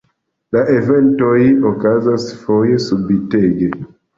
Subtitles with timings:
[0.55, 1.35] La eventoj
[1.73, 3.71] okazas foje subitege.